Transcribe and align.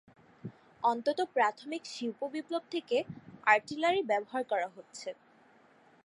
অন্তত 0.83 1.19
প্রাথমিক 1.35 1.83
শিল্প 1.85 2.19
বিপ্লব 2.33 2.63
থেকে 2.71 2.97
আর্টিলারি 3.47 4.01
ব্যবহার 4.11 4.43
করা 4.51 4.67
হচ্ছে। 4.75 5.09